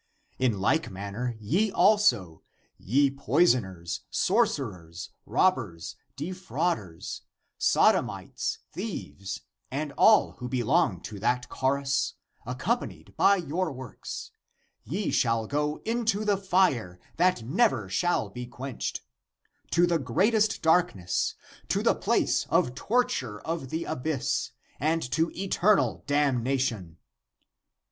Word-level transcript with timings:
In 0.39 0.59
like 0.59 0.89
manner 0.89 1.35
ye 1.39 1.71
also, 1.71 2.41
ye 2.79 3.11
poisoners, 3.11 3.99
sorcerers, 4.09 5.11
robbers, 5.27 5.95
defrauders, 6.15 7.21
sodomites, 7.59 8.57
thieves, 8.71 9.41
and 9.69 9.91
all 9.91 10.31
who 10.39 10.49
belong 10.49 11.01
to 11.01 11.19
that 11.19 11.45
cho 11.55 11.67
rus, 11.69 12.15
accompanied 12.47 13.15
by 13.15 13.35
your 13.35 13.71
works, 13.71 14.31
ye 14.85 15.11
shall 15.11 15.45
go 15.45 15.83
into 15.85 16.25
the 16.25 16.35
fire 16.37 16.99
that 17.17 17.43
never 17.43 17.87
shall 17.87 18.31
be 18.31 18.47
quenched, 18.47 19.01
to 19.69 19.85
the 19.85 19.99
greatest 19.99 20.63
darkness, 20.63 21.35
to 21.67 21.83
the 21.83 21.93
place 21.93 22.47
of 22.49 22.73
torture 22.73 23.39
of 23.41 23.69
the 23.69 23.83
abyss, 23.83 24.49
and 24.79 25.03
to 25.11 25.29
eternal 25.35 26.03
damnation. 26.07 26.97